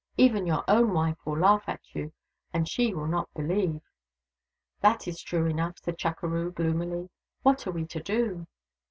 Even 0.17 0.47
your 0.47 0.63
own 0.67 0.93
wife 0.93 1.17
will 1.25 1.37
laugh 1.37 1.61
at 1.67 1.93
you, 1.93 2.11
and 2.51 2.67
she 2.67 2.91
will 2.91 3.05
not 3.05 3.31
believe."" 3.35 3.81
That 4.81 5.07
is 5.07 5.21
true 5.21 5.45
enough," 5.45 5.77
said 5.77 5.99
Chukeroo 5.99 6.51
gloomily. 6.55 7.11
"What 7.43 7.67
are 7.67 7.71
we 7.71 7.85
to 7.85 8.01
do 8.01 8.47